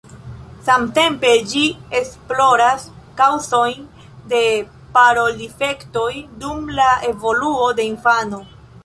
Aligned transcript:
Samtempe 0.67 1.33
ĝi 1.49 1.65
esploras 1.99 2.85
kaŭzojn 3.19 3.83
de 4.31 4.41
parol-difektoj 4.95 6.09
dum 6.45 6.65
la 6.81 6.89
evoluo 7.11 7.69
de 7.83 7.87
infano. 7.93 8.41